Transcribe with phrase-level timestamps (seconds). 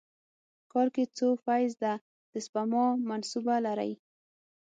[0.71, 1.93] کال کې څو فیص ده
[2.31, 3.91] د سپما منصوبه لرئ؟